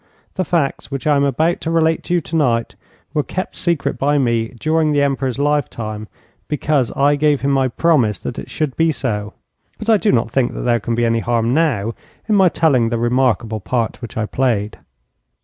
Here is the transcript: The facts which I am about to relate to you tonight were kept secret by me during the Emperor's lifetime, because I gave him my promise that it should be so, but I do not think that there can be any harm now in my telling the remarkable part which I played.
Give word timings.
The 0.33 0.43
facts 0.43 0.89
which 0.89 1.05
I 1.05 1.15
am 1.15 1.23
about 1.23 1.61
to 1.61 1.69
relate 1.69 2.01
to 2.05 2.15
you 2.15 2.21
tonight 2.21 2.73
were 3.13 3.21
kept 3.21 3.55
secret 3.55 3.99
by 3.99 4.17
me 4.17 4.47
during 4.59 4.91
the 4.93 5.03
Emperor's 5.03 5.37
lifetime, 5.37 6.07
because 6.47 6.91
I 6.93 7.15
gave 7.15 7.41
him 7.41 7.51
my 7.51 7.67
promise 7.67 8.17
that 8.17 8.39
it 8.39 8.49
should 8.49 8.75
be 8.75 8.91
so, 8.91 9.33
but 9.77 9.91
I 9.91 9.97
do 9.97 10.11
not 10.11 10.31
think 10.31 10.55
that 10.55 10.61
there 10.61 10.79
can 10.79 10.95
be 10.95 11.05
any 11.05 11.19
harm 11.19 11.53
now 11.53 11.93
in 12.27 12.33
my 12.33 12.49
telling 12.49 12.89
the 12.89 12.97
remarkable 12.97 13.59
part 13.59 14.01
which 14.01 14.17
I 14.17 14.25
played. 14.25 14.79